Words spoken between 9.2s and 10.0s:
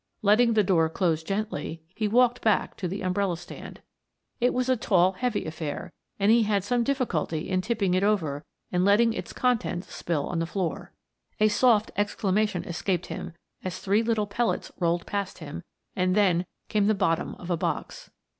contents